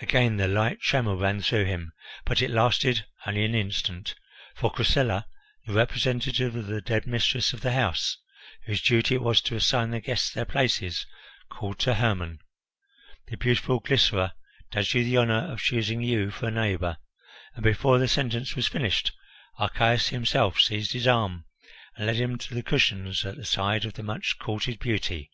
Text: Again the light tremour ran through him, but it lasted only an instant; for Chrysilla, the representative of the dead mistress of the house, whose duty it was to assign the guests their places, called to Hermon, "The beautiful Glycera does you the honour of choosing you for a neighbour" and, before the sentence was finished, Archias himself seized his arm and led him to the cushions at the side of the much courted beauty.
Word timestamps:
Again 0.00 0.36
the 0.36 0.48
light 0.48 0.80
tremour 0.80 1.14
ran 1.14 1.40
through 1.40 1.66
him, 1.66 1.92
but 2.24 2.42
it 2.42 2.50
lasted 2.50 3.06
only 3.24 3.44
an 3.44 3.54
instant; 3.54 4.16
for 4.56 4.68
Chrysilla, 4.72 5.26
the 5.64 5.74
representative 5.74 6.56
of 6.56 6.66
the 6.66 6.80
dead 6.80 7.06
mistress 7.06 7.52
of 7.52 7.60
the 7.60 7.70
house, 7.72 8.18
whose 8.64 8.82
duty 8.82 9.14
it 9.14 9.22
was 9.22 9.40
to 9.42 9.54
assign 9.54 9.92
the 9.92 10.00
guests 10.00 10.32
their 10.32 10.44
places, 10.44 11.06
called 11.50 11.78
to 11.78 11.94
Hermon, 11.94 12.40
"The 13.28 13.36
beautiful 13.36 13.78
Glycera 13.80 14.32
does 14.72 14.92
you 14.92 15.04
the 15.04 15.18
honour 15.18 15.52
of 15.52 15.60
choosing 15.60 16.02
you 16.02 16.32
for 16.32 16.48
a 16.48 16.50
neighbour" 16.50 16.98
and, 17.54 17.62
before 17.62 18.00
the 18.00 18.08
sentence 18.08 18.56
was 18.56 18.66
finished, 18.66 19.12
Archias 19.56 20.08
himself 20.08 20.58
seized 20.60 20.94
his 20.94 21.06
arm 21.06 21.44
and 21.96 22.06
led 22.08 22.16
him 22.16 22.38
to 22.38 22.54
the 22.54 22.64
cushions 22.64 23.24
at 23.24 23.36
the 23.36 23.44
side 23.44 23.84
of 23.84 23.92
the 23.92 24.02
much 24.02 24.36
courted 24.40 24.80
beauty. 24.80 25.30